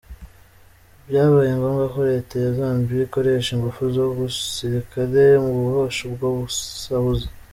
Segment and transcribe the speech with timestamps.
[1.07, 7.27] Byabaye ngombwa ko leta ya Zambiya ikoresha ingufu za gisrikare mu gohosha ubwo busahuzi.